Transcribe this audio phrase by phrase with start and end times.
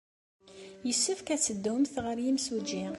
[0.87, 2.85] Yessefk ad teddumt ɣer yemsujji.